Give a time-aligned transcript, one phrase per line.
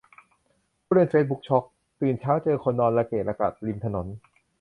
[0.85, 1.63] ผู้เล่นเฟซบุ๊กช็อก
[2.01, 4.07] ตื่นเช้าเจอคนนอนระเกะระกะริมถนน